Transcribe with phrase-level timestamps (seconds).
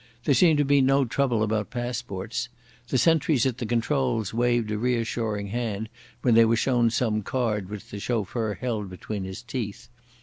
[0.23, 2.49] There seemed to be no trouble about passports.
[2.87, 5.89] The sentries at the controls waved a reassuring hand
[6.23, 9.89] when they were shown some card which the chauffeur held between his teeth.